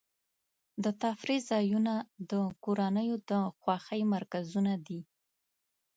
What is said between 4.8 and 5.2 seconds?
دي.